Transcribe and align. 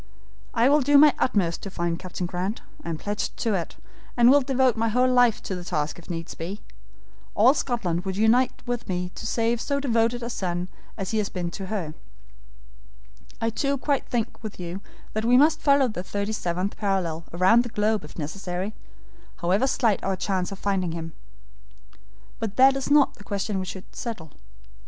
I 0.55 0.67
will 0.67 0.81
do 0.81 0.97
my 0.97 1.13
utmost 1.19 1.61
to 1.61 1.69
find 1.69 1.99
Captain 1.99 2.25
Grant; 2.25 2.63
I 2.83 2.89
am 2.89 2.97
pledged 2.97 3.37
to 3.37 3.53
it, 3.53 3.75
and 4.17 4.31
will 4.31 4.41
devote 4.41 4.75
my 4.75 4.89
whole 4.89 5.07
life 5.07 5.43
to 5.43 5.53
the 5.53 5.63
task 5.63 5.99
if 5.99 6.09
needs 6.09 6.33
be. 6.33 6.63
All 7.35 7.53
Scotland 7.53 8.03
would 8.03 8.17
unite 8.17 8.63
with 8.65 8.89
me 8.89 9.09
to 9.13 9.27
save 9.27 9.61
so 9.61 9.79
devoted 9.79 10.23
a 10.23 10.29
son 10.31 10.69
as 10.97 11.11
he 11.11 11.19
has 11.19 11.29
been 11.29 11.51
to 11.51 11.67
her. 11.67 11.93
I 13.39 13.51
too 13.51 13.77
quite 13.77 14.07
think 14.09 14.41
with 14.41 14.59
you 14.59 14.81
that 15.13 15.23
we 15.23 15.37
must 15.37 15.61
follow 15.61 15.87
the 15.87 16.01
thirty 16.01 16.31
seventh 16.31 16.77
parallel 16.77 17.25
round 17.31 17.61
the 17.61 17.69
globe 17.69 18.03
if 18.03 18.17
necessary, 18.17 18.73
however 19.35 19.67
slight 19.67 20.03
our 20.03 20.15
chance 20.15 20.51
of 20.51 20.57
finding 20.57 20.93
him. 20.93 21.13
But 22.39 22.55
that 22.55 22.75
is 22.75 22.89
not 22.89 23.17
the 23.19 23.23
question 23.23 23.59
we 23.59 23.67
have 23.67 23.73
to 23.91 23.99
settle. 23.99 24.31